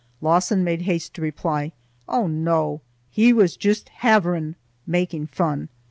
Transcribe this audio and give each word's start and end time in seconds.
Lawson 0.19 0.63
made 0.63 0.81
haste 0.81 1.13
to 1.13 1.21
reply, 1.21 1.73
"Oh, 2.09 2.25
no! 2.25 2.81
He 3.11 3.31
was 3.31 3.55
juist 3.55 3.87
haverin 4.01 4.55
(making 4.87 5.27
fun)." 5.27 5.69